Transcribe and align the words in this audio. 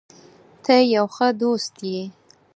ته 0.63 0.75
یو 0.95 1.05
ښه 1.15 1.27
دوست 1.41 1.75
یې. 1.91 2.01